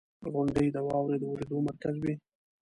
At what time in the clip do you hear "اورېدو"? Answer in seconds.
1.31-1.57